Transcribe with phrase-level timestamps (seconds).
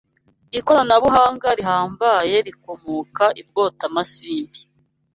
[0.59, 4.59] Ikoranabuhanga rihambaye rikomoka i Bwotamasimbi.